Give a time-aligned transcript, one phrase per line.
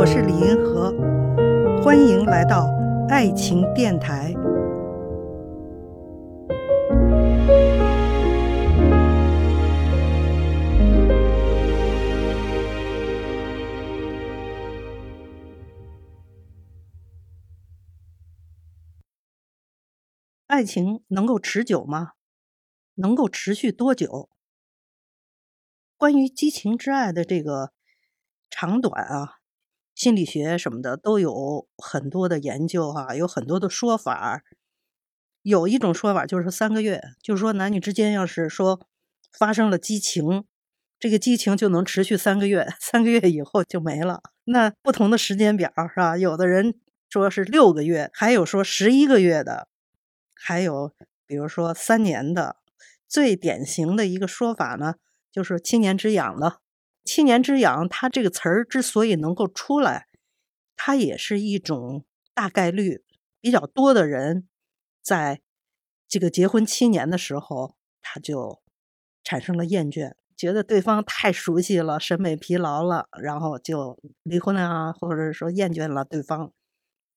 [0.00, 0.92] 我是李银河，
[1.82, 2.68] 欢迎来到
[3.08, 4.32] 爱情电台。
[20.46, 22.12] 爱情能够持久吗？
[22.94, 24.30] 能够持续多久？
[25.96, 27.72] 关于激情之爱的这个
[28.48, 29.37] 长短啊，
[29.98, 34.44] 心理学什么的都有很多的研究哈、有很多的说法。
[35.42, 38.86] 有一种说法就是三个月，就是说男女之间要是说
[39.36, 40.44] 发生了激情，
[41.00, 44.22] 这个激情就能持续三个月，三个月以后就没了。
[44.44, 46.16] 那不同的时间表是吧？
[46.16, 46.76] 有的人
[47.10, 49.66] 说是六个月，还有说十一个月的，
[50.36, 50.92] 还有
[51.26, 52.54] 比如说三年的。
[53.08, 54.94] 最典型的一个说法呢，
[55.32, 56.60] 就是七年之痒了。
[57.08, 60.08] 七年之痒，它这个词儿之所以能够出来，
[60.76, 63.02] 它也是一种大概率
[63.40, 64.46] 比较多的人，
[65.02, 65.40] 在
[66.06, 68.60] 这个结婚七年的时候，他就
[69.24, 76.52] 产生了厌倦，觉得对方太熟悉了，审美疲劳了，然后就离婚了啊，或者说厌倦了对方。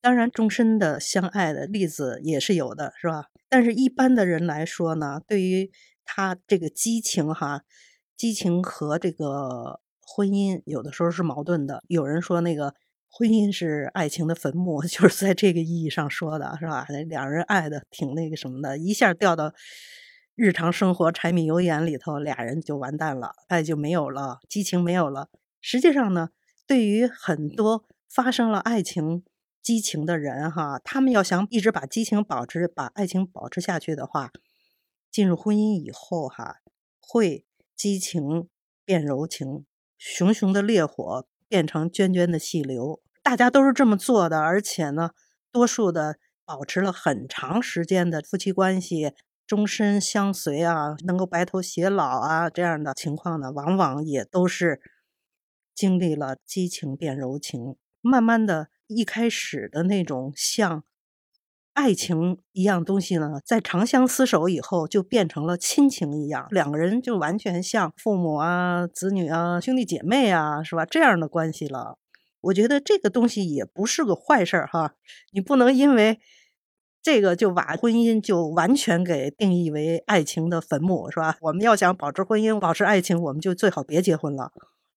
[0.02, 3.26] 当然，终身的相爱的例子也是有的，是吧？
[3.50, 5.70] 但是，一般的人来说呢，对于
[6.04, 7.62] 他这个激情哈，
[8.22, 11.84] 激情和这个婚姻有的时候是矛盾的。
[11.88, 12.76] 有人说，那个
[13.10, 16.86] 婚姻是爱情的坟墓， 就是在这个意义上说的，是吧？
[17.08, 19.52] 两人爱的挺那个什么的，一下掉到
[20.36, 25.30] 日常生活柴米油盐里头，俩人就完蛋了，爱就没有了，激情没有了。
[25.60, 26.30] 实际上呢，
[26.68, 29.24] 对于很多发生了爱情。
[29.64, 34.32] 激情的人哈，他们要想一直把激情保持、把爱情保持下去的话，
[35.12, 36.58] 进入婚姻以后哈，
[37.00, 37.46] 会
[37.82, 38.48] 激情
[38.86, 39.66] 变柔情，
[39.98, 43.02] 熊熊的烈火变成涓涓的细流。
[43.24, 45.10] 大家都是这么做的，而且呢，
[45.52, 49.14] 多数的保持了很长时间的夫妻关系，
[49.48, 54.80] 终身相随啊，能够白头偕老啊，这样的情况呢，往往也都是
[55.74, 58.68] 经历了激情变柔情，慢慢的。
[58.86, 60.84] 一开始的那种像
[61.74, 70.86] 爱情一样东西呢，在长相厮守以后，就变成了亲情一样，两个人就完全像父母啊、子女啊、兄弟姐妹啊，是吧？
[70.86, 71.98] 这样的关系了。
[72.42, 74.96] 我觉得这个东西也不是个坏事儿哈，
[75.32, 76.20] 你不能因为
[77.02, 81.38] 这个就把婚姻就完全给定义为爱情的坟墓，是吧？
[81.42, 84.52] 我们要想保持婚姻、保持爱情，我们就最好别结婚了。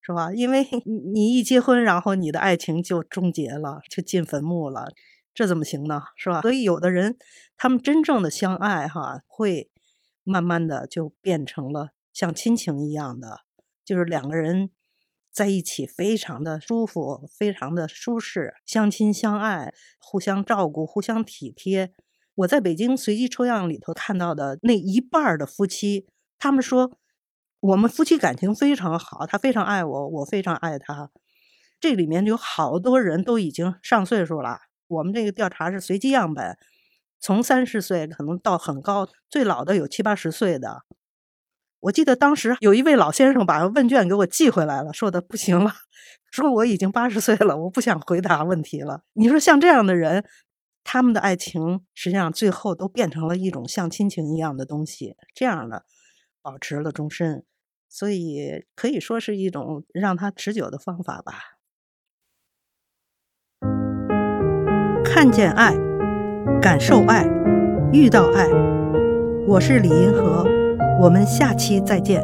[0.06, 0.30] 是吧？
[0.34, 0.66] 因为
[1.14, 4.88] 你一结婚，然后你的爱情就终结了，就进坟墓了，
[5.34, 6.02] 这怎么行呢？
[6.16, 6.40] 是吧？
[6.42, 7.18] 所以有的人，
[7.56, 9.70] 他们真正的相爱，哈，会
[10.22, 13.40] 慢慢的就变成了像亲情一样的，
[13.84, 14.70] 就是两个人
[15.32, 21.92] 在一起非常的舒服，非常的舒适，相亲相爱，互相照顾，互相体贴。
[22.36, 26.06] 我在北京随机抽样里头看到的那一半的夫妻，
[26.38, 26.98] 他们说。
[27.60, 31.10] 我们夫妻感情非常好，他非常爱我，我非常爱他。
[31.80, 34.58] 这里面有好多人都已经上岁数了。
[34.86, 36.56] 我们这个调查是随机样本，
[37.18, 40.82] 从三十岁可能到很高，最老的有七八十岁的。
[41.80, 45.72] 我记得当时有一位老先生把问卷给我寄回来了，说的不行了，
[46.30, 49.02] 说我已经八十岁了，我不想回答问题了。
[49.12, 50.24] 你说像这样的人，
[50.82, 55.84] 他们的爱情实际上最后都变成了一种像亲情一样的东西，这样的
[56.40, 57.44] 保持了终身。
[57.88, 61.53] 所以可以说是一种让它持久的方法吧。
[65.14, 65.72] 看见爱，
[66.60, 67.24] 感受爱，
[67.92, 68.48] 遇到爱。
[69.46, 70.44] 我是李银河，
[71.00, 72.20] 我们下期再见。